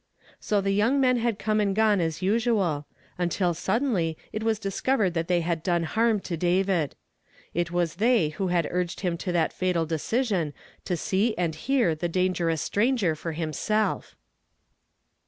So 0.39 0.61
the 0.61 0.71
your 0.71 0.89
g 0.89 0.95
men 0.97 1.17
had 1.17 1.37
come 1.37 1.59
and 1.59 1.75
gon« 1.75 2.01
as 2.01 2.23
usual, 2.23 2.87
until 3.19 3.53
suddenly 3.53 4.17
it 4.33 4.41
was 4.41 4.57
discovered 4.57 5.11
that 5.11 5.27
they 5.27 5.41
had 5.41 5.61
done 5.61 5.83
harm 5.83 6.19
to 6.21 6.35
David. 6.35 6.95
It 7.53 7.69
was 7.69 7.97
they 7.97 8.29
who 8.29 8.47
had 8.47 8.67
urged 8.71 9.01
him 9.01 9.15
to 9.19 9.31
that 9.33 9.53
fatal 9.53 9.85
decision 9.85 10.55
to 10.85 10.97
see 10.97 11.37
and 11.37 11.53
hear 11.53 11.93
the 11.93 12.09
dangerous 12.09 12.63
stranger 12.63 13.13
for 13.15 13.33
himself 13.33 14.15